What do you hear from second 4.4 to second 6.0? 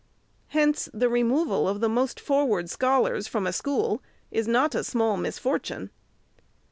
not a small misfortune.